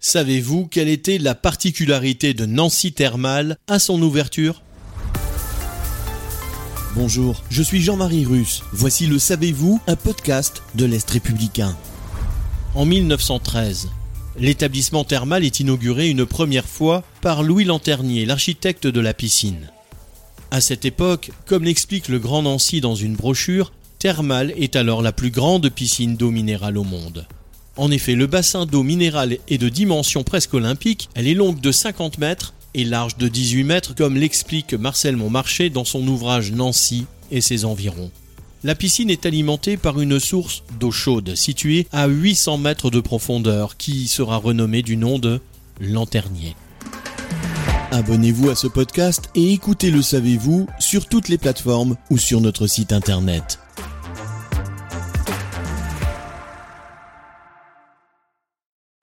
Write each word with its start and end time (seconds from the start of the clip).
Savez-vous 0.00 0.66
quelle 0.66 0.88
était 0.88 1.18
la 1.18 1.34
particularité 1.34 2.32
de 2.32 2.46
Nancy 2.46 2.92
Thermal 2.92 3.56
à 3.66 3.78
son 3.78 4.00
ouverture? 4.00 4.62
Bonjour, 6.94 7.42
je 7.50 7.62
suis 7.62 7.82
Jean-Marie 7.82 8.24
Russe. 8.24 8.62
Voici 8.72 9.06
le 9.06 9.18
Savez-vous, 9.18 9.80
un 9.86 9.96
podcast 9.96 10.62
de 10.76 10.84
l'Est 10.84 11.10
républicain. 11.10 11.76
En 12.74 12.84
1913, 12.84 13.88
l'établissement 14.38 15.04
thermal 15.04 15.44
est 15.44 15.60
inauguré 15.60 16.08
une 16.08 16.26
première 16.26 16.66
fois 16.66 17.02
par 17.20 17.42
Louis 17.42 17.64
Lanternier, 17.64 18.24
l'architecte 18.24 18.86
de 18.86 19.00
la 19.00 19.14
piscine. 19.14 19.70
À 20.50 20.60
cette 20.60 20.84
époque, 20.84 21.32
comme 21.44 21.64
l'explique 21.64 22.08
le 22.08 22.20
Grand 22.20 22.42
Nancy 22.42 22.80
dans 22.80 22.94
une 22.94 23.16
brochure, 23.16 23.72
Thermal 23.98 24.52
est 24.56 24.76
alors 24.76 25.02
la 25.02 25.12
plus 25.12 25.30
grande 25.30 25.68
piscine 25.70 26.16
d'eau 26.16 26.30
minérale 26.30 26.78
au 26.78 26.84
monde. 26.84 27.26
En 27.78 27.92
effet, 27.92 28.16
le 28.16 28.26
bassin 28.26 28.66
d'eau 28.66 28.82
minérale 28.82 29.38
est 29.48 29.56
de 29.56 29.68
dimension 29.68 30.24
presque 30.24 30.52
olympique, 30.52 31.08
elle 31.14 31.28
est 31.28 31.34
longue 31.34 31.60
de 31.60 31.70
50 31.70 32.18
mètres 32.18 32.52
et 32.74 32.84
large 32.84 33.16
de 33.16 33.28
18 33.28 33.62
mètres 33.62 33.94
comme 33.94 34.16
l'explique 34.16 34.74
Marcel 34.74 35.16
Montmarché 35.16 35.70
dans 35.70 35.84
son 35.84 36.06
ouvrage 36.08 36.50
Nancy 36.50 37.06
et 37.30 37.40
ses 37.40 37.64
environs. 37.64 38.10
La 38.64 38.74
piscine 38.74 39.10
est 39.10 39.26
alimentée 39.26 39.76
par 39.76 40.00
une 40.00 40.18
source 40.18 40.64
d'eau 40.80 40.90
chaude 40.90 41.36
située 41.36 41.86
à 41.92 42.08
800 42.08 42.58
mètres 42.58 42.90
de 42.90 42.98
profondeur 42.98 43.76
qui 43.76 44.08
sera 44.08 44.38
renommée 44.38 44.82
du 44.82 44.96
nom 44.96 45.20
de 45.20 45.40
Lanternier. 45.80 46.56
Abonnez-vous 47.92 48.50
à 48.50 48.56
ce 48.56 48.66
podcast 48.66 49.30
et 49.36 49.52
écoutez 49.52 49.92
Le 49.92 50.02
Savez-vous 50.02 50.66
sur 50.80 51.06
toutes 51.06 51.28
les 51.28 51.38
plateformes 51.38 51.94
ou 52.10 52.18
sur 52.18 52.40
notre 52.40 52.66
site 52.66 52.92
internet. 52.92 53.60